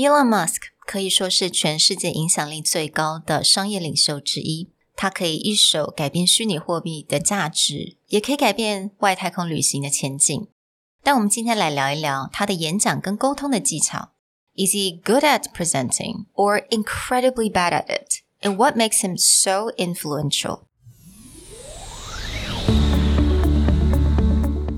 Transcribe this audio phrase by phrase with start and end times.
[0.00, 4.69] Elon Musk 可以说是全世界影响力最高的商业领袖之一。
[4.95, 10.47] 他可以一手改变虚拟货币的价值，也可以改变外太空旅行的前景。
[11.03, 14.11] 但我们今天来聊一聊他的演讲跟沟通的技巧。
[14.55, 18.21] Is he good at presenting or incredibly bad at it?
[18.41, 20.61] And what makes him so influential?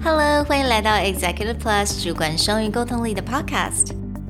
[0.03, 4.01] Hello，欢迎来到 Executive Plus 主管双语沟通力的 Podcast。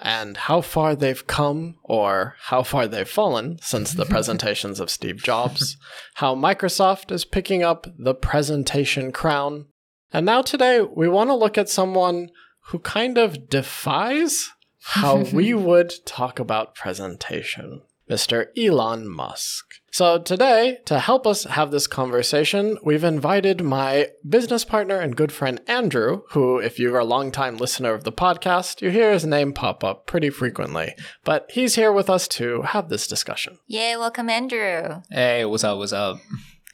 [0.00, 5.22] and how far they've come or how far they've fallen since the presentations of Steve
[5.22, 5.76] Jobs,
[6.14, 9.66] how Microsoft is picking up the presentation crown.
[10.12, 12.30] And now today we want to look at someone
[12.68, 17.82] who kind of defies how we would talk about presentation.
[18.09, 18.47] Mr.
[18.57, 19.65] Elon Musk.
[19.93, 25.31] So, today, to help us have this conversation, we've invited my business partner and good
[25.31, 29.53] friend Andrew, who, if you're a longtime listener of the podcast, you hear his name
[29.53, 30.95] pop up pretty frequently.
[31.25, 33.59] But he's here with us to have this discussion.
[33.67, 35.01] Yeah, welcome, Andrew.
[35.09, 35.77] Hey, what's up?
[35.77, 36.19] What's up?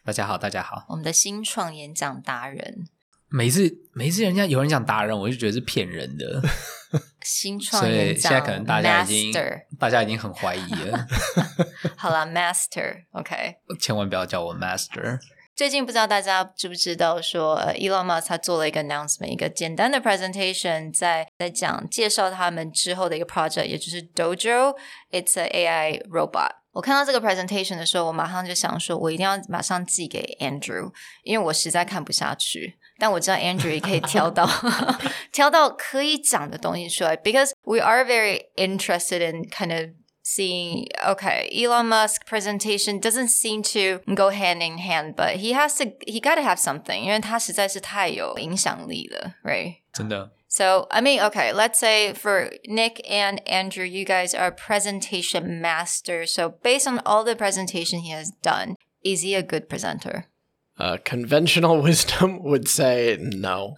[0.06, 0.86] 大家好，大家好。
[0.90, 2.88] 我们的新创演讲达人。
[3.30, 6.42] 每次每次人家有人讲达人，我就觉得是骗人的。
[7.25, 9.33] 新创演讲，现在可能大家已经
[9.79, 11.07] 大家已经很怀疑了。
[11.97, 15.19] 好了，Master，OK，千万不要叫我 Master。
[15.55, 26.53] 最近不知道大家知不知道，说 Elon Musk 他做了一个 announcement，一个简单的 presentation，在在讲介绍他们之后的一个 project，也就是 Dojo，it's a AI robot。
[26.73, 30.91] 我看到这个 presentation 的时候，我马上就想说，我一定要马上寄给 Andrew，
[31.23, 32.79] 因为我实在看不下去。
[33.02, 34.50] 但我知道 Andrew 也可以挑到
[35.32, 39.92] 挑到可以讲的东西出来，because we are very interested in kind of
[40.24, 45.78] seeing okay elon musk presentation doesn't seem to go hand in hand but he has
[45.78, 52.12] to he got to have something 因为他实在是太有影响力了 right 真的 so i mean okay let's say
[52.14, 58.02] for nick and andrew you guys are presentation masters so based on all the presentation
[58.02, 60.26] he has done is he a good presenter
[60.79, 63.77] Uh, conventional wisdom would say no.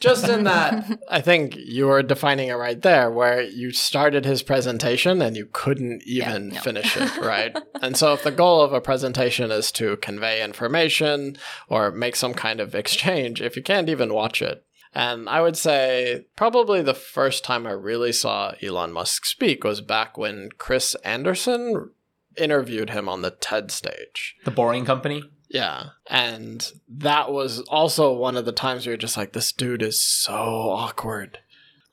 [0.00, 4.42] Just in that, I think you were defining it right there, where you started his
[4.42, 6.60] presentation and you couldn't even yeah, no.
[6.60, 7.56] finish it, right?
[7.80, 11.36] and so, if the goal of a presentation is to convey information
[11.68, 14.64] or make some kind of exchange, if you can't even watch it,
[14.96, 19.82] and I would say probably the first time I really saw Elon Musk speak was
[19.82, 21.90] back when Chris Anderson
[22.38, 24.36] interviewed him on the TED stage.
[24.44, 25.22] The Boring Company?
[25.48, 25.90] Yeah.
[26.08, 30.00] And that was also one of the times where you're just like, this dude is
[30.00, 31.38] so awkward.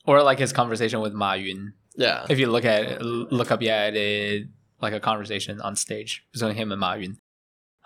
[0.05, 1.73] Or like his conversation with Ma Yun.
[1.95, 2.25] Yeah.
[2.29, 4.47] If you look at it, look up, yeah, it,
[4.81, 7.17] like a conversation on stage between him and Ma Yun.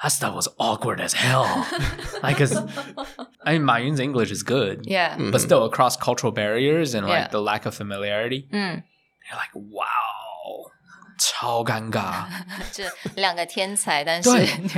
[0.01, 1.67] That stuff was awkward as hell.
[2.23, 2.55] like, cause
[3.43, 4.85] I mean, Ma Yun's English is good.
[4.85, 5.13] Yeah.
[5.13, 5.31] Mm-hmm.
[5.31, 7.27] But still, across cultural barriers and like yeah.
[7.29, 8.83] the lack of familiarity, mm.
[8.83, 10.26] you're like, wow.
[11.18, 12.26] 超尴尬，
[12.72, 12.84] 就
[13.16, 14.30] 两个天才，但是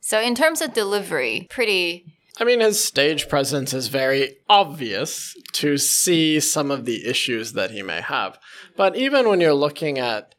[0.00, 2.04] So in terms of delivery, pretty.
[2.38, 7.70] I mean, his stage presence is very obvious to see some of the issues that
[7.70, 8.38] he may have.
[8.76, 10.34] But even when you're looking at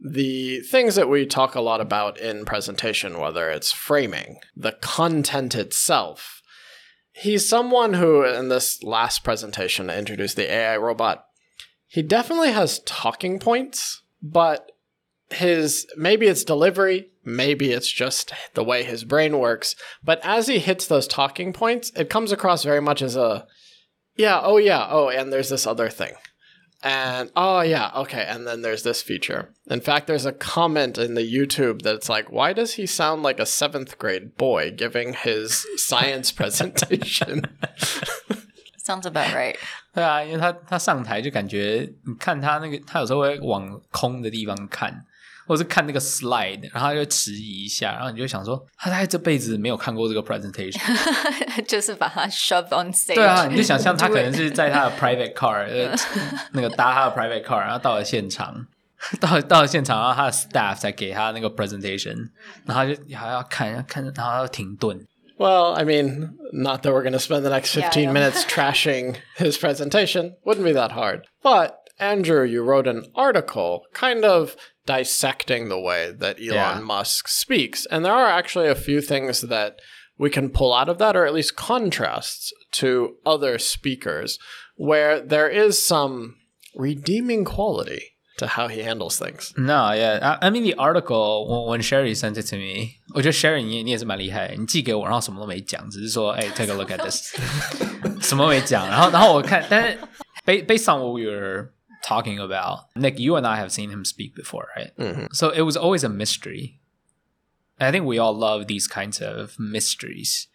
[0.00, 5.54] the things that we talk a lot about in presentation, whether it's framing, the content
[5.54, 6.42] itself,
[7.12, 11.24] he's someone who, in this last presentation, introduced the AI robot
[11.93, 14.71] he definitely has talking points, but
[15.29, 19.75] his maybe it's delivery, maybe it's just the way his brain works.
[20.03, 23.45] But as he hits those talking points, it comes across very much as a
[24.15, 26.13] yeah, oh yeah, oh, and there's this other thing.
[26.81, 29.53] And oh yeah, okay, and then there's this feature.
[29.69, 33.39] In fact, there's a comment in the YouTube that's like, why does he sound like
[33.39, 37.43] a seventh grade boy giving his science presentation?
[38.85, 39.55] Sounds about right.
[39.93, 45.05] 对啊，因为他他上台就感觉，你看他那个，他有时候会往空的地方看，
[45.47, 50.81] 或者是看那个 slide，然后他就迟疑一下，然后你就想说，他大概这辈子没有看过这个 presentation。
[51.65, 53.15] 就是把它 shove on stage。
[53.15, 55.95] 对啊，你就想象他可能是在他的 private car，呃，
[56.51, 58.65] 那个搭他的 private car，然后到了现场，
[59.21, 62.29] 到到了现场，然后他的 staff 才给他那个 presentation，
[62.65, 64.99] 然后就还要看，要看，然后要停顿。
[65.37, 68.13] Well, I mean, not that we're going to spend the next 15 know.
[68.13, 70.35] minutes trashing his presentation.
[70.45, 71.27] Wouldn't be that hard.
[71.41, 76.79] But, Andrew, you wrote an article kind of dissecting the way that Elon Yeah.
[76.79, 77.85] Musk speaks.
[77.87, 79.79] And there are actually a few things that
[80.17, 84.37] we can pull out of that, or at least contrasts to other speakers,
[84.75, 86.35] where there is some
[86.75, 88.12] redeeming quality
[88.42, 89.52] to how he handles things.
[89.56, 93.62] No, yeah, I, I mean the article when, when Sherry sent it to me，我觉得 Sherry
[93.62, 97.34] 你你也是蛮厉害，你寄给我，然后什么都没讲，只是说，哎、t a k e a look at this，
[98.20, 99.98] 什么没讲，然后然后我看，但是
[100.46, 101.72] based based on what we were
[102.04, 104.92] talking about, Nick, you and I have seen him speak before, right?
[105.32, 106.78] So it was always a mystery.
[107.80, 110.48] And I think we all love these kinds of mysteries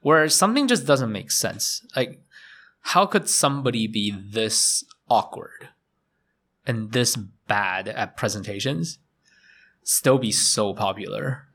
[0.00, 1.80] where something just doesn't make sense.
[1.96, 2.20] Like,
[2.92, 5.70] how could somebody be this awkward
[6.65, 8.99] And this bad at presentations
[9.83, 11.47] still be so popular?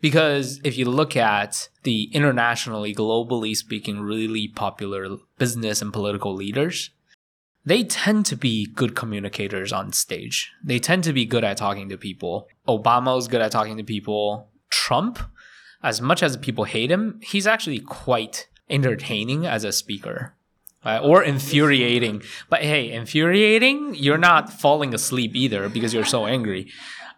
[0.00, 6.90] Because if you look at the internationally, globally speaking, really popular business and political leaders,
[7.64, 10.52] they tend to be good communicators on stage.
[10.62, 12.48] They tend to be good at talking to people.
[12.68, 14.50] Obama's good at talking to people.
[14.68, 15.18] Trump,
[15.82, 20.34] as much as people hate him, he's actually quite entertaining as a speaker.
[20.84, 22.22] Or infuriating.
[22.48, 26.70] But hey, infuriating, you're not falling asleep either because you're so angry.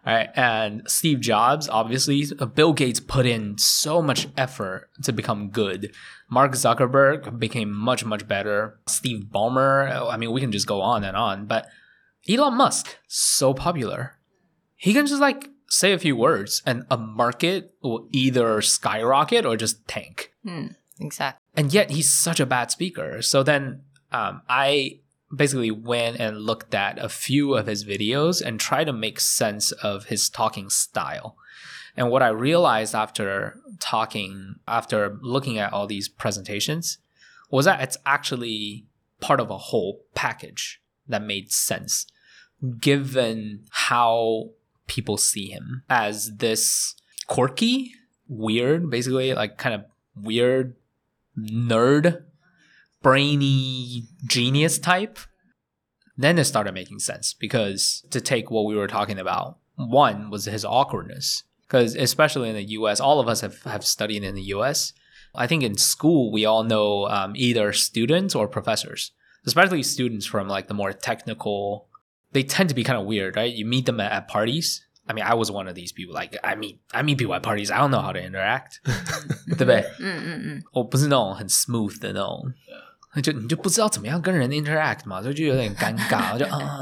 [0.05, 0.29] Right?
[0.35, 2.25] And Steve Jobs, obviously,
[2.55, 5.93] Bill Gates put in so much effort to become good.
[6.29, 8.79] Mark Zuckerberg became much, much better.
[8.87, 11.45] Steve Ballmer, I mean, we can just go on and on.
[11.45, 11.67] But
[12.29, 14.13] Elon Musk, so popular.
[14.75, 19.57] He can just like say a few words and a market will either skyrocket or
[19.57, 20.67] just tank hmm,
[20.99, 21.41] Exactly.
[21.57, 23.21] And yet he's such a bad speaker.
[23.23, 23.81] So then
[24.11, 24.99] um, I
[25.35, 29.71] basically went and looked at a few of his videos and tried to make sense
[29.73, 31.35] of his talking style.
[31.97, 36.99] And what I realized after talking, after looking at all these presentations,
[37.49, 38.85] was that it's actually
[39.19, 42.05] part of a whole package that made sense
[42.79, 44.51] given how
[44.85, 46.95] people see him as this
[47.25, 47.93] quirky,
[48.27, 50.75] weird, basically like kind of weird
[51.37, 52.23] nerd,
[53.01, 55.19] brainy genius type,
[56.17, 60.45] then it started making sense because to take what we were talking about, one was
[60.45, 61.43] his awkwardness.
[61.67, 64.93] Because especially in the US, all of us have, have studied in the US.
[65.35, 69.11] I think in school, we all know um, either students or professors,
[69.45, 71.89] especially students from like the more technical,
[72.31, 73.53] they tend to be kind of weird, right?
[73.53, 74.86] You meet them at, at parties.
[75.06, 76.14] I mean, I was one of these people.
[76.14, 77.70] Like, I meet I meet people at parties.
[77.70, 78.80] I don't know how to interact.
[79.56, 79.84] 对不对？
[79.98, 82.52] 嗯嗯嗯，我不是那种很 smooth 的那种，
[83.22, 86.80] 就你就不知道怎么样跟人 interact 嘛，所以就有点尴尬，我就啊，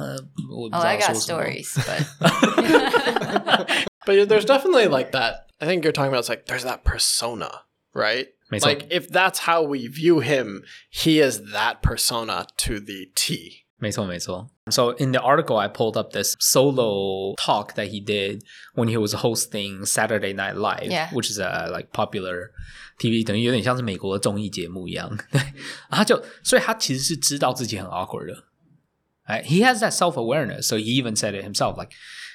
[0.51, 1.43] 我不 Oh, 知道 I got 说什么。
[1.43, 2.05] stories, but
[4.07, 5.47] But there's definitely like that.
[5.59, 7.65] I think you're talking about it's like there's that persona,
[7.95, 8.29] right?
[8.49, 13.64] 没错 Like if that's how we view him, he is that persona to the T.
[13.79, 14.49] 没错没错。
[14.71, 18.43] So in the article, I pulled up this solo talk that he did
[18.75, 21.09] when he was hosting Saturday Night Live, Yeah.
[21.13, 22.51] which is a like popular
[22.99, 25.09] TV，等于有点像是美国的综艺节目一样。
[25.33, 25.41] 对，
[25.89, 28.45] 然后他就，所以他其实是知道自己很 awkward 的。
[29.27, 29.45] Right?
[29.45, 31.91] He has that self awareness, so he even said it himself, like.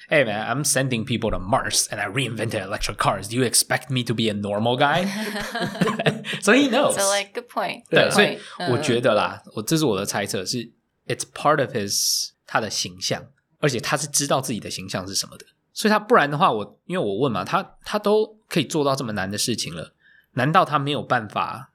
[0.07, 3.27] Hey man, I'm sending people to Mars and I reinvented electric cars.
[3.27, 5.07] Do you expect me to be a normal guy?
[6.41, 6.93] so he knows.
[6.95, 7.85] so like good point.
[7.89, 8.39] 对， Good 所以 point.
[8.59, 10.71] 嗯我觉得啦，我这是我的猜测，是
[11.10, 13.26] It's part of his 他的形象，
[13.58, 19.94] 而且他是知道自己的形象是什么的，所以他不然的话，我因为我问嘛，他他都可以做到这么难的事情了，
[20.32, 21.72] 难道他没有办法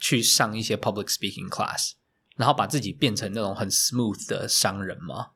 [0.00, 1.92] 去上一些 public speaking class，
[2.36, 5.32] 然后把自己变成那种很 smooth 的商人吗？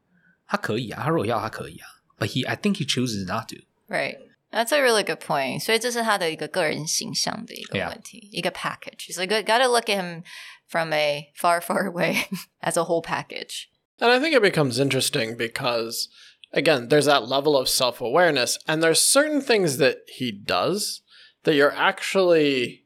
[0.47, 3.57] 他可以啊，他如果要，他可以啊，but he I think he chooses not to.
[3.89, 4.32] Right.。
[4.52, 4.52] Right.
[4.52, 5.62] That's a really good point.
[5.62, 7.90] 所以这是他的一个个人形象的一个 Yeah.
[7.90, 9.14] 问题，一个 package.
[9.14, 10.24] So you got to look at him
[10.68, 12.26] from a far, far away
[12.62, 13.68] as a whole package.
[14.00, 16.08] And I think it becomes interesting because,
[16.52, 21.02] again, there's that level of self awareness, and there's certain things that he does
[21.44, 22.84] that you're actually,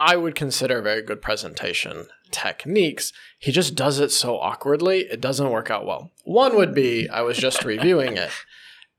[0.00, 3.12] I would consider very good presentation techniques.
[3.38, 6.12] He just does it so awkwardly, it doesn't work out well.
[6.24, 8.30] One would be I was just reviewing it,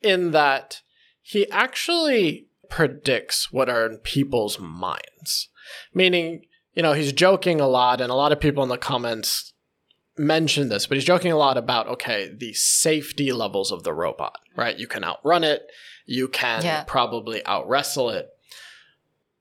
[0.02, 0.82] in that
[1.27, 5.49] he actually predicts what are in people's minds.
[5.95, 6.43] Meaning,
[6.75, 9.55] you know, he's joking a lot, and a lot of people in the comments
[10.19, 14.39] mention this, but he's joking a lot about okay, the safety levels of the robot,
[14.55, 14.79] right?
[14.79, 15.63] You can outrun it,
[16.07, 16.85] you can Yeah.
[16.85, 18.29] probably out wrestle it.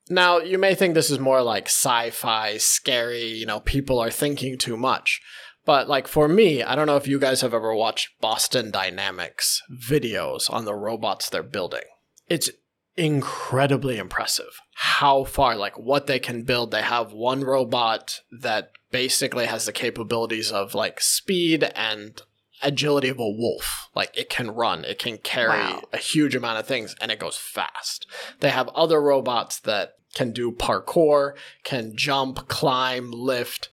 [0.10, 4.12] Now, you may think this is more like sci fi, scary, you know, people are
[4.12, 5.22] thinking too much.
[5.66, 9.62] But like for me, I don't know if you guys have ever watched Boston Dynamics
[9.72, 11.84] videos on the robots they're building.
[12.28, 12.50] It's
[12.96, 16.72] incredibly impressive how far, like what they can build.
[16.72, 22.22] They have one robot that basically has the capabilities of like speed and
[22.62, 23.90] agility of a wolf.
[23.96, 25.84] Like it can run, it can carry Wow.
[25.92, 28.06] a huge amount of things, and it goes fast.
[28.40, 33.70] They have other robots that can do parkour, can jump, climb, lift.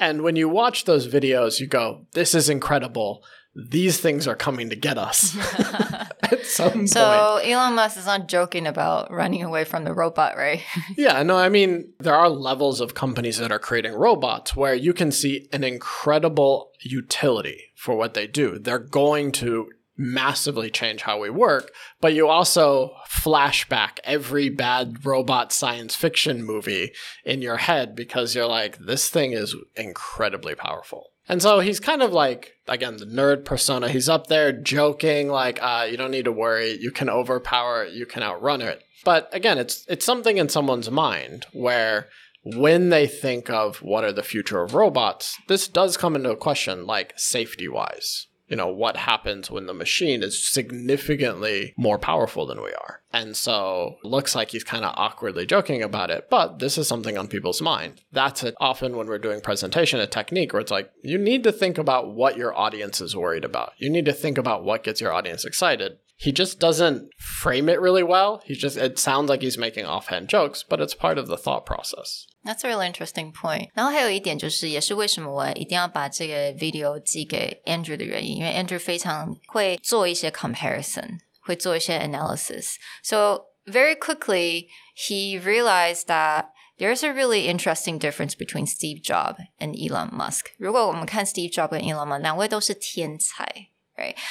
[0.00, 3.22] And when you watch those videos, you go, this is incredible.
[3.54, 5.36] These things are coming to get us
[6.22, 6.90] at some point.
[6.90, 10.62] So Elon Musk is not joking about running away from the robot, right?
[10.96, 14.94] Yeah, no, I mean, there are levels of companies that are creating robots where you
[14.94, 18.58] can see an incredible utility for what they do.
[18.58, 25.52] They're going to massively change how we work, but you also flashback every bad robot
[25.52, 26.92] science fiction movie
[27.24, 31.10] in your head because you're like, this thing is incredibly powerful.
[31.28, 33.88] And so he's kind of like, again, the nerd persona.
[33.88, 36.76] He's up there joking, like, uh, you don't need to worry.
[36.80, 37.92] You can overpower it.
[37.92, 38.82] You can outrun it.
[39.04, 42.08] But again, it's it's something in someone's mind where
[42.42, 46.86] when they think of what are the future of robots, this does come into question,
[46.86, 48.26] like safety wise.
[48.50, 53.00] You know, what happens when the machine is significantly more powerful than we are?
[53.12, 57.16] And so looks like he's kind of awkwardly joking about it, but this is something
[57.16, 58.02] on people's mind.
[58.12, 61.52] That's it often when we're doing presentation, a technique where it's like, you need to
[61.52, 63.72] think about what your audience is worried about.
[63.78, 67.81] You need to think about what gets your audience excited He just doesn't frame it
[67.81, 68.41] really well.
[68.45, 71.65] He's just, it sounds like he's making offhand jokes, but it's part of the thought
[71.65, 72.25] process.
[72.45, 73.69] That's a really interesting point.
[73.73, 82.75] 然后还有一点就是，也是为什么我一定要把这个 video 寄给 Andrew 的原因，因为 Andrew 非常会做一些 comparison，会做一些 analysis.
[83.03, 86.45] So very quickly he realized that
[86.77, 90.45] there's a really interesting difference between Steve Jobs and Elon Musk.
[90.57, 93.71] 如果我们看 Steve Jobs 跟 Elon Musk，两位都是天才。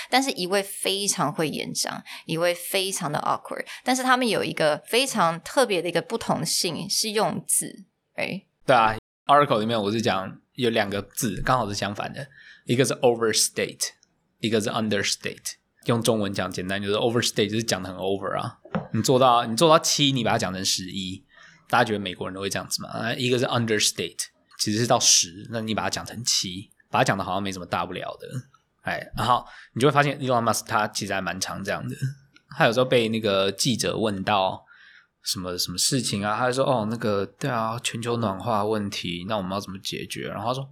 [0.10, 7.86] 但是一位非常会演讲，一位非常的 awkward，但是他们有一个非常特别的一个不同性是用字
[8.16, 8.96] 哎对啊
[9.26, 12.28] ，article 里面我是讲有两个字刚好是相反的，
[12.66, 13.90] 一个是 overstate，
[14.40, 15.56] 一个是 understate。
[15.86, 18.60] 用中文讲简单就是 overstate，就是讲的很 over 啊。
[18.94, 21.24] 你做到你做到七，你把它讲成十一，
[21.70, 23.14] 大家觉得美国人都会这样子吗？
[23.14, 24.20] 一个是 understate，
[24.60, 28.28] 其实是到十，那你把它讲成七，把它讲的好像没什么大不了的。
[28.82, 31.96] 哎，然后你就会发现 Elon Musk 他其实还蛮常这样的。
[32.58, 34.64] 他有时候被那个记者问到
[35.24, 40.70] 什么什么事情啊，他就说：“哦，那个对啊，全球暖化问题，那我们要怎么解决？”然后他说：“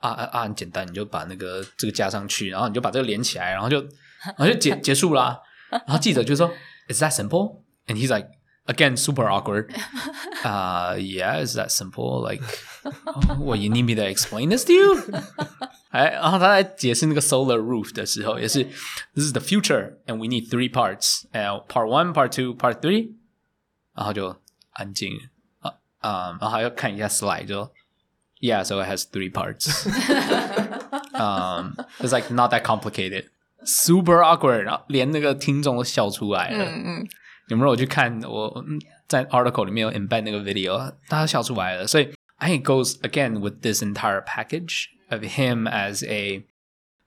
[0.00, 5.38] 啊啊啊，很简单，你就把那个这个加上去，然后你就把这个连起来，然后就然后就结结束啦。”
[5.70, 6.50] 然后记者就说
[6.88, 8.28] ：“Is that simple?” And he's like,
[8.66, 9.70] again, super awkward.
[10.42, 12.26] Uh, yeah, is that simple?
[12.26, 12.42] Like,
[13.38, 14.94] what you need me to explain this to you?
[15.93, 18.63] 哎，然后他在解释那个 solar roof 的时候，也是
[19.15, 21.23] This is the future, and we need three parts.
[21.31, 23.13] And part one, part two, part three.
[23.95, 24.35] 然后就
[24.73, 25.11] 安静
[25.59, 27.71] 啊啊，然后还要看一下 slide，就
[28.39, 29.67] Yeah, so it has three parts.
[31.13, 33.25] um, it's like not that complicated.
[33.65, 36.63] Super awkward，然后连那个听众都笑出来了。
[36.63, 37.07] 嗯嗯，
[37.49, 40.77] 有没有去看我嗯在 article 里面有 embed 那个 video，
[41.09, 41.85] 大家笑出来了。
[41.85, 46.44] 所以 I think it goes again with this entire package of him as a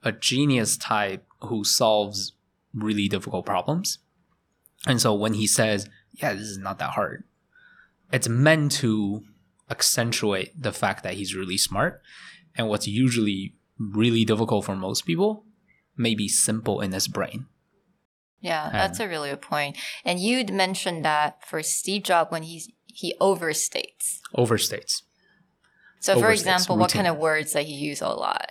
[0.04, 2.34] a genius type who solves
[2.74, 4.00] really difficult problems.
[4.86, 7.24] And so when he says, "Yeah, this is not that hard,"
[8.12, 9.24] it's meant to
[9.70, 12.02] accentuate the fact that he's really smart.
[12.56, 15.46] And what's usually really difficult for most people
[15.96, 17.48] may be simple in his brain.
[18.40, 19.78] Yeah, that's a really good point.
[20.06, 24.20] And you'd mentioned that for Steve Jobs when he's he overstates.
[24.36, 25.04] Overstates.
[26.01, 27.17] So, for Overstates, example, what kind routine.
[27.17, 28.51] of words that he use a lot?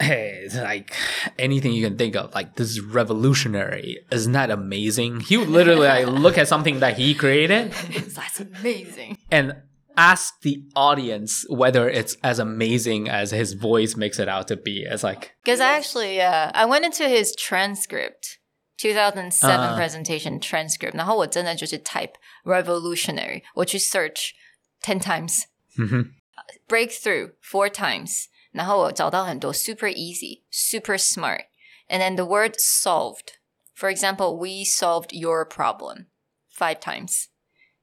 [0.00, 0.92] hey, it's like
[1.38, 3.98] anything you can think of, like this is revolutionary.
[4.10, 5.20] Isn't that amazing?
[5.20, 7.72] He would literally like look at something that he created
[8.16, 9.18] That's amazing.
[9.30, 9.54] and
[9.96, 14.82] ask the audience whether it's as amazing as his voice makes it out to be.
[14.88, 18.38] It's like, Because actually, yeah, I went into his transcript,
[18.78, 19.76] 2007 Uh.
[19.76, 20.94] presentation transcript.
[20.96, 22.14] 然后我真的就是 type
[22.44, 24.30] revolutionary，我去 search
[24.82, 24.98] ten
[26.36, 26.68] times，Mhm.
[26.68, 31.46] breakthrough four times，然后我找到很多 super easy, super smart,
[31.88, 33.38] and then the word solved.
[33.74, 36.06] For example, we solved your problem
[36.50, 37.28] five times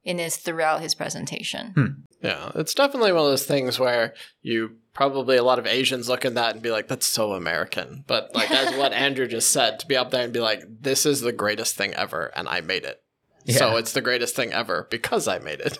[0.03, 1.73] in his throughout his presentation.
[2.21, 6.25] Yeah, it's definitely one of those things where you probably a lot of Asians look
[6.25, 9.79] at that and be like, "That's so American." But like as what Andrew just said,
[9.79, 12.61] to be up there and be like, "This is the greatest thing ever, and I
[12.61, 13.01] made it."
[13.47, 13.77] So Yeah.
[13.79, 15.79] it's the greatest thing ever because I made it.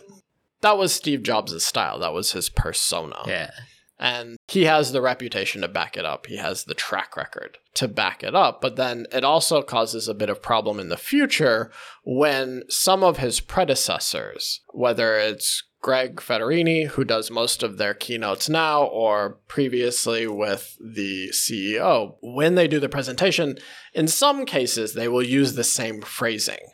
[0.65, 1.99] That was Steve Jobs' style.
[1.99, 3.19] That was his persona.
[3.27, 3.51] Yeah.
[3.99, 6.25] And he has the reputation to back it up.
[6.27, 8.63] He has the track record to back it up.
[8.63, 11.71] But then it also causes a bit of problem in the future
[12.03, 18.49] when some of his predecessors, whether it's Craig Federighi, who does most of their keynotes
[18.49, 23.59] now, or previously with the CEO, when they do the presentation,
[23.93, 26.71] in some cases they will use the same phrasing.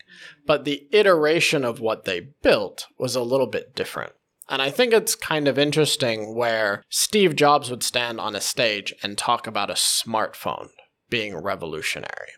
[0.46, 4.12] But the iteration of what they built was a little bit different.
[4.48, 8.94] And I think it's kind of interesting where Steve Jobs would stand on a stage
[9.02, 10.68] and talk about a smartphone
[11.08, 12.30] being revolutionary.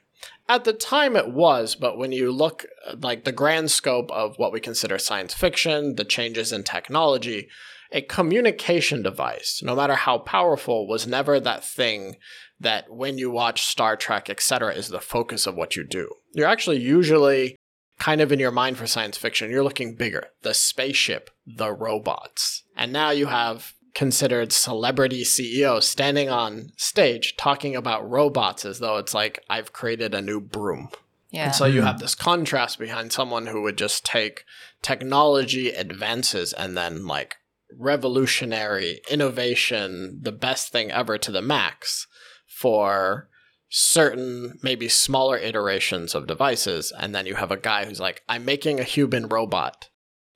[0.49, 2.67] At the time it was, but when you look
[2.99, 7.49] like the grand scope of what we consider science fiction, the changes in technology,
[7.93, 12.17] a communication device, no matter how powerful, was never that thing
[12.59, 16.09] that when you watch Star Trek, etc., is the focus of what you do.
[16.33, 17.57] You're actually usually
[17.99, 22.65] kind of in your mind for science fiction, you're looking bigger the spaceship, the robots.
[22.77, 28.97] And now you have considered celebrity CEOs standing on stage talking about robots as though
[28.97, 30.89] it's like, I've created a new broom.
[31.31, 31.47] Yeah.
[31.47, 31.87] And so you hmm.
[31.87, 34.45] have this contrast behind someone who would just take
[34.83, 37.37] technology advances and then like
[37.79, 42.07] revolutionary innovation, the best thing ever to the max
[42.47, 43.29] for
[43.71, 46.93] certain maybe smaller iterations of devices.
[46.99, 49.89] And then you have a guy who's like i'm making a human robot.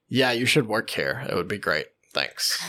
[0.09, 1.27] Yeah you should work here.
[1.29, 2.60] It would be great thanks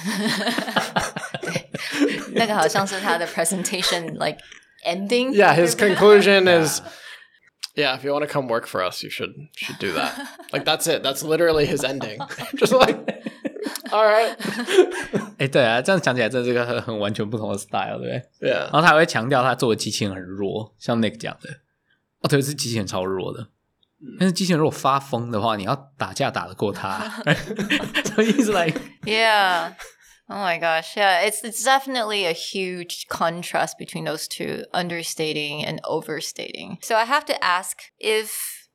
[2.35, 4.39] 那个好像是他的 presentation like
[4.87, 5.31] ending.
[5.33, 6.81] yeah his conclusion is
[7.75, 10.13] yeah if you want to come work for us you should should do that
[10.53, 12.19] like that's it that's literally his ending
[12.57, 12.97] just like
[13.91, 14.37] all right
[15.39, 18.51] 哎，对啊，这样讲起来，这是个很很完全不同的 style，对不对？
[18.51, 21.51] yeah 然后他还会强调他做的机器人很弱，像 Nick 讲的，
[22.21, 23.49] 哦，对，是机器人超弱的。
[24.19, 26.99] 但是机器人如果发疯的话，你要打架打得过他。
[28.15, 29.75] 所以是 like Yeah.
[30.29, 30.97] Oh my gosh.
[30.97, 36.79] Yeah, it's it's definitely a huge contrast between those two, understating and overstating.
[36.83, 38.31] So I have to ask if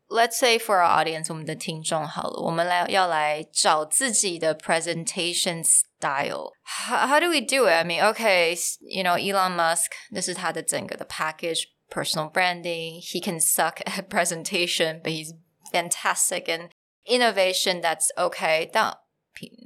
[0.09, 6.51] let's say for our audience, 我们的听众好了，我们来要来找自己的 presentation style.
[6.63, 7.73] How, how do we do it?
[7.73, 13.01] I mean, okay, s- you know, Elon Musk, this is 他的整个的 package, personal branding.
[13.01, 15.33] He can suck at presentation, but he's
[15.71, 16.69] fantastic and
[17.05, 17.81] innovation.
[17.81, 18.69] That's okay.
[18.71, 18.97] 但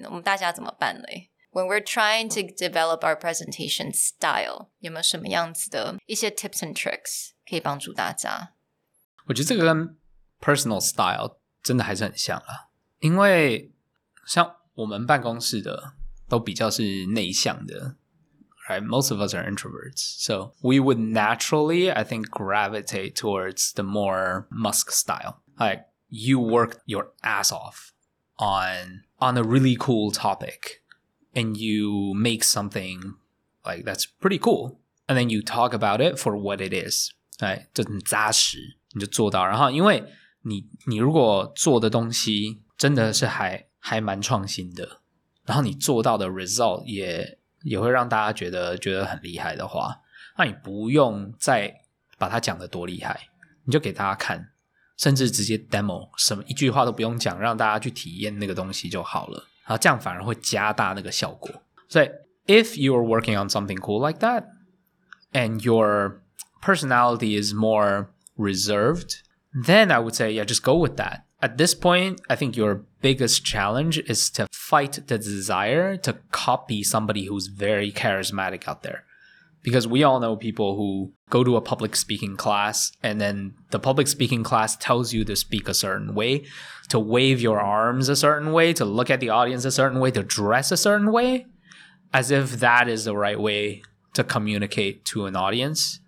[0.10, 1.30] 我们大家怎么办嘞？
[1.52, 8.54] When we're trying to develop our presentation style，有没有什么样子的一些 tips and tricks 可以帮助大家？
[9.28, 9.98] 我觉得这个跟
[10.40, 13.72] personal style 真的还是很像啦，因为
[14.26, 15.94] 像我们办公室的
[16.30, 17.98] 都比较是内向的
[18.70, 18.84] ，right?
[18.84, 24.48] Most of us are introverts, so we would naturally, I think, gravitate towards the more
[24.50, 25.42] Musk style.
[25.60, 27.94] Like you work your ass off
[28.38, 30.82] on on a really cool topic,
[31.36, 33.16] and you make something
[33.64, 37.12] like that's pretty cool, and then you talk about it for what it is.
[37.40, 39.46] 哎，就很扎实，你就做到。
[39.46, 40.04] 然后，因为
[40.44, 45.02] 你你如果做的东西真的是还还蛮创新的，
[45.46, 50.02] 然后你做到的 result 也 也会让大家觉得觉得很厉害的话，
[50.38, 51.74] 那你不用再
[52.18, 53.30] 把它讲的多厉害，
[53.66, 54.50] 你就给大家看，
[54.98, 59.48] 甚至直接 demo，什么一句话都不用讲，让大家去体验那个东西就好了。
[59.66, 61.64] 然后这样反而会加大那个效果。
[61.88, 62.10] 所以，
[62.48, 64.46] if you are working on something cool like that
[65.34, 66.22] and your
[66.62, 69.22] personality is more reserved,
[69.54, 71.22] then I would say, yeah, just go with that.
[71.40, 76.83] At this point, I think your biggest challenge is to fight the desire to copy
[76.83, 79.05] somebody who's very charismatic out there.
[79.63, 83.79] Because we all know people who go to a public speaking class and then the
[83.79, 86.47] public speaking class tells you to speak a certain way,
[86.89, 90.11] to wave your arms a certain way, to look at the audience a certain way,
[90.11, 91.47] to dress a certain way,
[92.13, 93.83] as if that is the right way
[94.15, 96.01] to communicate to an audience.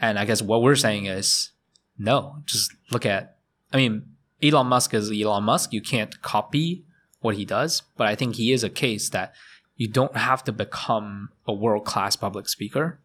[0.00, 1.50] And I guess what we're saying is
[1.98, 3.38] no, just look at,
[3.72, 5.72] I mean, Elon Musk is Elon Musk.
[5.72, 6.84] You can't copy
[7.23, 9.33] what he does, but I think he is a case that
[9.75, 12.99] you don't have to become a world class public speaker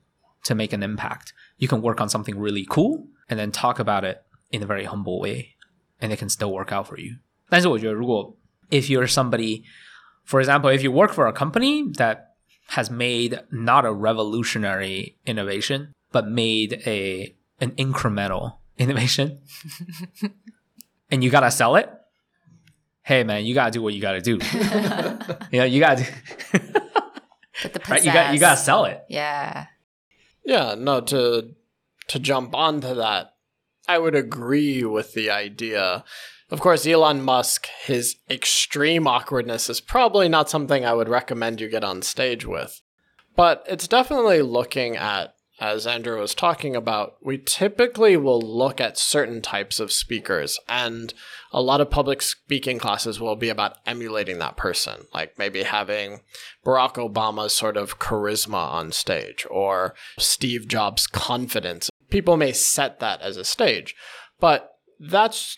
[0.45, 1.33] to make an impact.
[1.59, 4.85] You can work on something really cool and then talk about it in a very
[4.85, 5.55] humble way,
[6.01, 7.17] and it can still work out for you.
[7.49, 8.37] 但是我觉得，如果
[8.71, 9.63] if you're somebody,
[10.25, 12.35] for example, if you work for a company that
[12.71, 19.39] has made not a revolutionary innovation, but made a an incremental innovation,
[21.11, 21.89] and you gotta sell it,
[23.04, 24.40] hey man, you gotta do what you gotta do.
[25.52, 26.06] you know, you gotta
[27.64, 28.04] But the right.
[28.04, 29.04] You got you gotta sell it.
[29.10, 29.68] Yeah.
[30.46, 31.56] Yeah, no, to
[32.08, 33.34] to jump onto that,
[33.88, 36.04] I would agree with the idea.
[36.52, 41.70] Of course, Elon Musk, his extreme awkwardness is probably not something I would recommend you
[41.70, 42.82] get on stage with.
[43.36, 48.98] But it's definitely looking at, as Andrew was talking about, we typically will look at
[48.98, 51.14] certain types of speakers, and
[51.52, 56.22] a lot of public speaking classes will be about emulating that person, like maybe having
[56.66, 61.90] Barack Obama's sort of charisma on stage or Steve Jobs' confidence.
[62.10, 63.96] People may set that as a stage,
[64.40, 65.58] but that's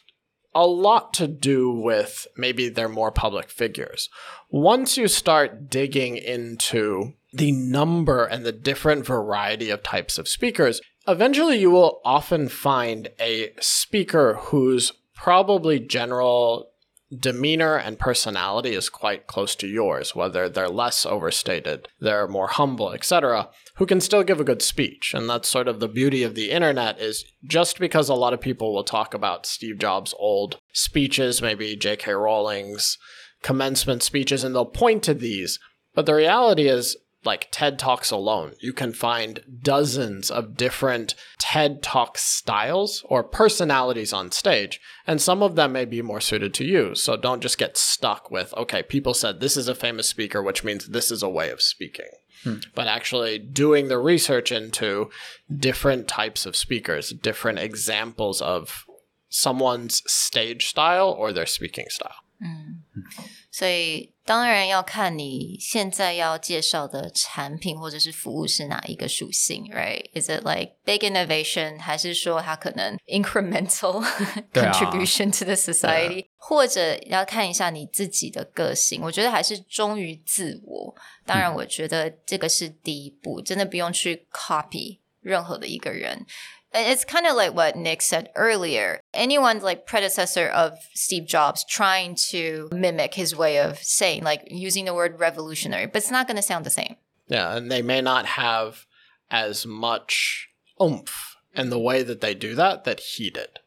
[0.54, 4.10] a lot to do with maybe they're more public figures.
[4.50, 10.82] Once you start digging into the number and the different variety of types of speakers,
[11.08, 16.72] eventually you will often find a speaker whose probably general
[17.18, 22.94] demeanor and personality is quite close to yours, whether they're less overstated, they're more humble,
[22.94, 25.14] etc., who can still give a good speech.
[25.14, 28.40] And that's sort of the beauty of the internet is just because a lot of
[28.40, 32.14] people will talk about Steve Jobs' old speeches, maybe J.K.
[32.14, 32.98] Rowling's
[33.44, 35.60] commencement speeches, and they'll point to these.
[35.94, 41.84] But the reality is, like TED Talks alone, you can find dozens of different TED
[41.84, 46.66] Talk styles or personalities on stage, and some of them may be more suited to
[46.66, 46.96] you.
[46.96, 50.64] So don't just get stuck with, okay, people said this is a famous speaker, which
[50.64, 52.10] means this is a way of speaking.
[52.44, 52.56] Hmm.
[52.74, 55.12] But actually doing the research into
[55.56, 58.86] different types of speakers, different examples of
[59.30, 62.16] someone's stage style or their speaking style.
[62.42, 62.72] Hmm.
[62.96, 63.24] Hmm.
[63.52, 74.02] 所以当然要看你现在要介绍的产品或者是服务是哪一个属性，right？Is it like big innovation，还是说它可能 incremental
[74.54, 80.96] contribution to the society？、或者要看一下你自己的个性，我觉得还是忠于自我。
[81.26, 86.26] 当然，我觉得这个是第一步，真的不用去 copy 任何的一个人。
[86.74, 89.02] It's kind of like what Nick said earlier.
[89.14, 94.86] Anyone like predecessor of Steve Jobs trying to mimic his way of saying, like using
[94.86, 96.96] the word revolutionary, but it's not going to sound the same.
[97.28, 98.86] Yeah, and they may not have
[99.30, 100.50] as much
[100.82, 103.60] oomph in the way that they do that that he did.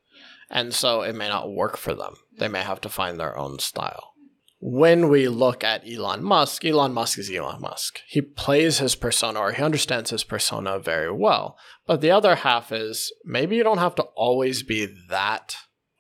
[0.51, 2.17] And so it may not work for them.
[2.39, 4.14] They may have to find their own style.
[4.67, 8.01] When we look at Elon Musk, Elon Musk is Elon Musk.
[8.09, 11.59] He plays his persona or he understands his persona very well.
[11.87, 15.57] But the other half is maybe you don't have to always be that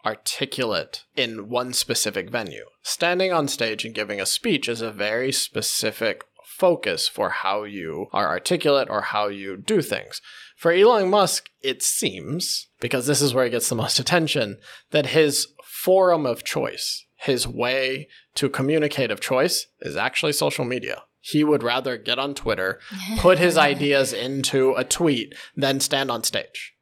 [0.06, 2.64] articulate in one specific venue.
[2.80, 8.06] Standing on stage and giving a speech is a very specific focus for how you
[8.14, 10.22] are articulate or how you do things.
[10.56, 14.56] For Elon Musk, it seems, because this is where he gets the most attention,
[14.90, 21.02] that his forum of choice, his way to communicate of choice, is actually social media.
[21.20, 22.80] He would rather get on Twitter,
[23.18, 26.74] put his ideas into a tweet, than stand on stage.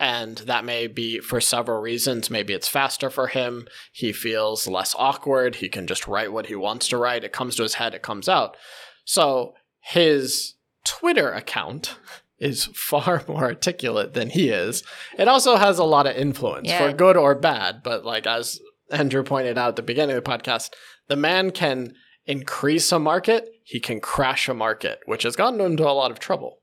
[0.00, 2.30] And that may be for several reasons.
[2.30, 3.66] Maybe it's faster for him.
[3.92, 5.56] He feels less awkward.
[5.56, 7.24] He can just write what he wants to write.
[7.24, 8.56] It comes to his head, it comes out.
[9.04, 10.54] So his
[10.84, 11.96] Twitter account
[12.38, 14.84] is far more articulate than he is.
[15.18, 16.78] It also has a lot of influence Yeah.
[16.90, 17.82] for good or bad.
[17.82, 20.70] But like as Andrew pointed out at the beginning of the podcast,
[21.08, 21.94] the man can
[22.26, 26.10] increase a market, he can crash a market, which has gotten him into a lot
[26.10, 26.58] of trouble.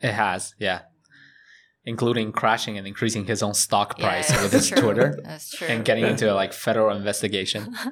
[0.00, 0.82] It has, yeah,
[1.84, 4.80] including crashing and increasing his own stock price Yeah, with his true.
[4.82, 5.68] Twitter That's true.
[5.68, 7.74] and getting into like federal investigation.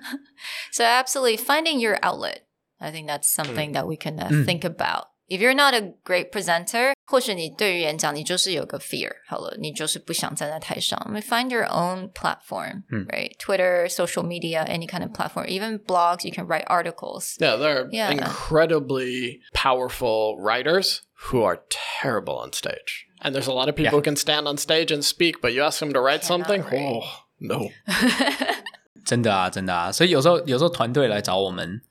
[0.72, 2.46] So absolutely finding your outlet.
[2.80, 4.46] I think that's something that we can uh, Mm.
[4.46, 5.06] think about.
[5.29, 10.99] If you're not a great presenter, 或许你对于演讲你就是有个 fear，好了，你就是不想站在台上。
[10.99, 13.07] I mean, find your own platform, Mm.
[13.07, 13.31] right?
[13.39, 16.23] Twitter, social media, any kind of platform, even blogs.
[16.23, 17.37] You can write articles.
[17.39, 18.11] Yeah, there are Yeah.
[18.11, 21.01] incredibly powerful writers
[21.31, 23.07] who are terrible on stage.
[23.19, 23.97] And there's a lot of people Yeah.
[23.97, 26.61] who can stand on stage and speak, but you ask them to write Cannot something,
[26.69, 26.85] write.
[26.85, 27.03] oh,
[27.39, 27.71] no.
[29.03, 31.81] 真的啊，真的啊，所以有时候有时候团队来找我们，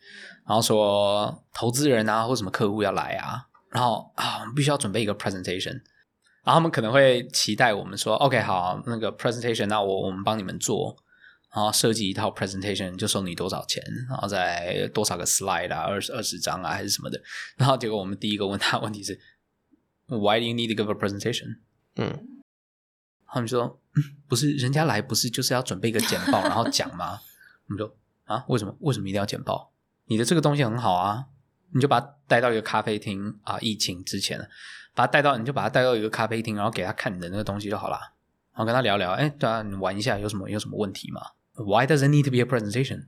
[0.49, 5.73] 然后说投资人啊或什么客户要来啊，然后啊我们必须要准备一个 presentation，
[6.43, 10.97] 然后他们可能会期待我们说 OK 好，那个 presentation 那我我们帮你们做，
[11.53, 17.21] 然后设计一套 presentation 就收你多少钱，然后再多少个 slide 啊，二十二十张啊还是什么的，
[17.55, 19.19] 然后结果我们第一个问他的问题是
[20.07, 21.59] Why do you need to give a presentation？
[21.95, 22.41] 嗯
[23.31, 27.19] 他们就说、嗯，不是人家来不是就是要准备一个简报然后讲吗？
[27.67, 29.71] 我们说啊，为什么为什么一定要简报？
[30.08, 31.26] 你的这个东西很好啊，
[31.74, 34.38] 你就把他带到一个咖啡厅啊，疫情之前，
[34.94, 37.98] 把他带到你就把他带到一个咖啡厅，然后给他看你的那个东西就好啦，
[38.52, 41.20] 然后跟他聊聊，哎，对啊，你玩一下有什么有什么问题吗？
[41.56, 43.06] why does it need to be a presentation?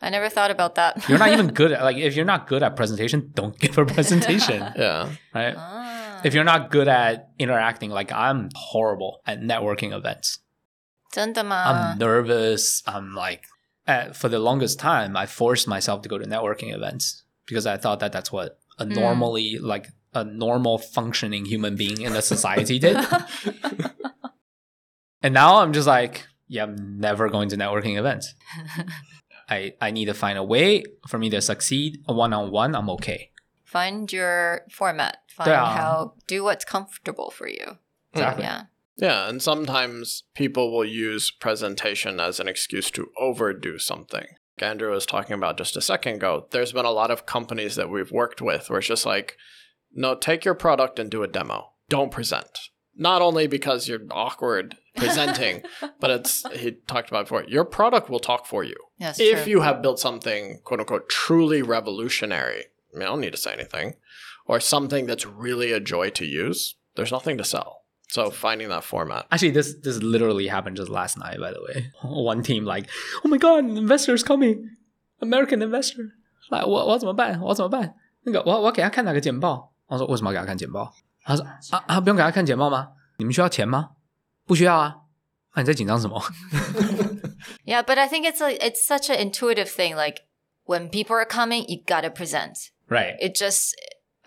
[0.00, 1.08] I never thought about that.
[1.08, 3.84] You're not even good at like if you're not good at presentation, don't give a
[3.86, 5.08] presentation, Yeah.
[5.32, 5.54] right?
[5.56, 10.40] Ah, If you're not good at interacting, like I'm horrible at networking events.
[11.10, 12.82] 真的吗 I'm nervous.
[12.84, 13.42] I'm like,
[13.89, 17.77] uh, for the longest time, I forced myself to go to networking events because I
[17.77, 22.77] thought that that's what a normally, like a normal functioning human being in a society
[22.77, 22.95] did.
[25.23, 28.35] and now I'm just like, yeah, I'm never going to networking events.
[29.49, 32.75] I, I need to find a way for me to succeed one on one.
[32.75, 33.31] I'm okay.
[33.65, 35.17] Find your format.
[35.35, 37.77] Find 对啊 how do what's comfortable for you.
[38.13, 38.43] Exactly.
[38.43, 38.63] Yeah.
[39.01, 44.25] Yeah, and sometimes people will use presentation as an excuse to overdo something.
[44.59, 46.47] Like Andrew was talking about just a second ago.
[46.51, 49.37] There's been a lot of companies that we've worked with where it's just like,
[49.93, 51.71] no, take your product and do a demo.
[51.87, 52.69] Don't present.
[52.95, 55.63] Not only because you're awkward presenting,
[55.99, 58.75] but it's, he talked about before, your product will talk for you.
[58.99, 59.51] That's if true.
[59.51, 63.53] you have built something, quote unquote, truly revolutionary, I mean, I don't need to say
[63.53, 63.93] anything,
[64.45, 67.83] or something that's really a joy to use, there's nothing to sell.
[68.08, 69.26] So finding that format.
[69.30, 71.40] Actually, this this literally happened just last night.
[71.40, 72.88] By the way, one team like,
[73.24, 74.70] oh my god, an investor is coming,
[75.20, 76.12] American investor，
[76.50, 77.40] 来，我我要怎么办？
[77.40, 77.94] 我要怎么办？
[78.22, 79.72] 那个，我我要给他看哪个简报？
[79.86, 80.92] 我说为什么要给他看简报？
[81.24, 82.90] 他说啊啊，不用给他看简报吗？
[83.18, 83.90] 你们需要钱吗？
[84.46, 84.96] 不需要啊。
[85.56, 86.22] 那、你在紧张什么？
[87.64, 89.96] Yeah, but I think it's like it's such an intuitive thing.
[89.96, 90.22] Like
[90.66, 92.70] when people are coming, you gotta present.
[92.88, 93.16] right？
[93.20, 93.74] It just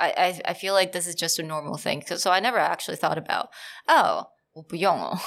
[0.02, 2.04] I I, I feel like this is just a normal thing.
[2.08, 3.50] So, so I never actually thought about
[3.88, 5.18] oh 我不用哦。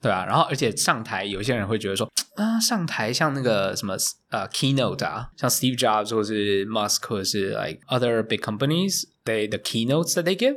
[0.00, 3.94] 对啊，然后而且上台，有些人会觉得说啊，上台像那个什么
[4.30, 10.24] 呃 keynote 啊，像 Steve Jobs 或是 Musk 或者是 like other big companies, they the keynotes that
[10.24, 10.56] they give,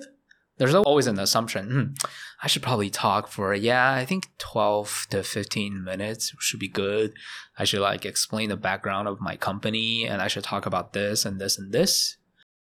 [0.57, 1.67] there's always an assumption.
[1.69, 1.93] Hmm,
[2.41, 7.13] I should probably talk for yeah, I think twelve to fifteen minutes should be good.
[7.55, 11.23] I should like explain the background of my company, and I should talk about this
[11.23, 12.17] and this and this.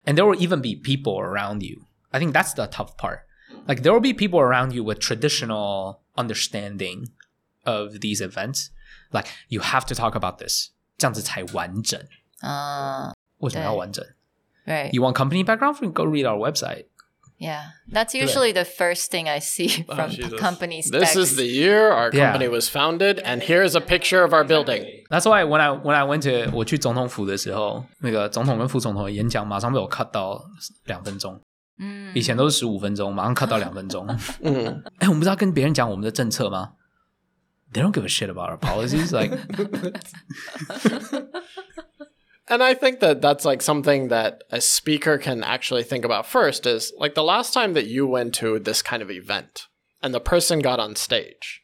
[0.05, 1.85] And there will even be people around you.
[2.11, 3.27] I think that's the tough part.
[3.67, 7.09] Like there will be people around you with traditional understanding
[7.65, 8.71] of these events.
[9.11, 10.71] Like you have to talk about this.
[10.97, 11.99] 这样子才完整。
[12.41, 14.03] 啊、为什么要完整？
[14.65, 14.91] right.
[14.91, 15.93] You want company background?
[15.93, 16.85] Go read our website.
[17.43, 20.39] yeah, that's usually the first thing I see Oh, from Jesus.
[20.39, 20.89] companies.
[20.91, 22.31] This is the year our Yeah.
[22.31, 24.83] company was founded, and here's a picture of our building.
[25.09, 30.43] That's why when I when I went to 我去总统府的时候，那个总统跟副总统的演讲马上被我 cut 到
[30.85, 31.39] 两分钟。
[31.81, 34.05] 嗯以前都是十五分钟，马上 cut 到两分钟。
[34.41, 34.81] Mm.
[34.99, 36.73] 哎，我们不是要跟别人讲我们的政策吗？
[37.71, 39.13] They don't give a shit about our policies.
[39.13, 39.37] Like,
[42.48, 46.66] And I think that that's like something that a speaker can actually think about first
[46.66, 49.66] is like the last time that you went to this kind of event
[50.02, 51.62] and the person got on stage,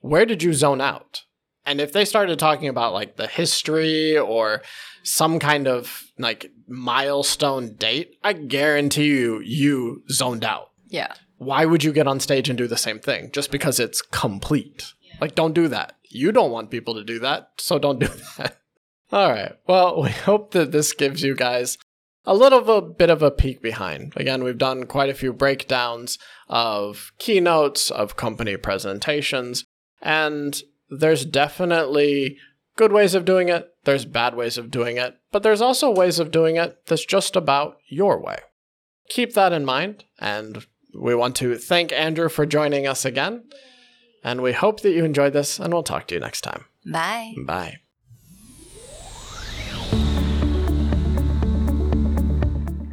[0.00, 1.22] where did you zone out?
[1.64, 4.62] And if they started talking about like the history or
[5.02, 10.70] some kind of like milestone date, I guarantee you, you zoned out.
[10.88, 11.14] yeah.
[11.38, 14.92] Why would you get on stage and do the same thing just because it's complete?
[15.20, 15.94] Like, don't do that.
[16.10, 18.56] You don't want people to do that, so don't do that.
[19.10, 19.52] All right.
[19.66, 21.78] Well, we hope that this gives you guys
[22.24, 24.12] a little of a bit of a peek behind.
[24.16, 26.18] Again, we've done quite a few breakdowns
[26.48, 29.64] of keynotes, of company presentations,
[30.02, 32.36] and there's definitely
[32.76, 36.18] good ways of doing it, there's bad ways of doing it, but there's also ways
[36.18, 38.38] of doing it that's just about your way.
[39.08, 40.66] Keep that in mind, and
[40.98, 43.44] we want to thank Andrew for joining us again.
[44.22, 46.66] And we hope that you enjoyed this, and we'll talk to you next time.
[46.84, 47.34] Bye.
[47.46, 47.78] Bye.